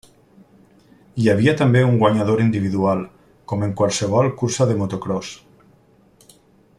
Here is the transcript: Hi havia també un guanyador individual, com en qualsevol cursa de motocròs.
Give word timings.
Hi 1.23 1.27
havia 1.33 1.53
també 1.59 1.83
un 1.89 1.99
guanyador 2.05 2.41
individual, 2.47 3.05
com 3.53 3.67
en 3.69 3.77
qualsevol 3.83 4.33
cursa 4.43 4.71
de 4.71 4.79
motocròs. 4.83 5.33